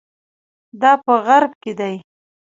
[0.81, 1.95] دا په غرب کې دي.